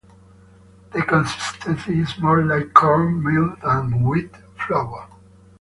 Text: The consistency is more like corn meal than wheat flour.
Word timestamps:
The 0.93 1.03
consistency 1.03 1.99
is 1.99 2.17
more 2.17 2.43
like 2.43 2.73
corn 2.73 3.21
meal 3.23 3.55
than 3.61 4.01
wheat 4.01 4.31
flour. 4.57 5.07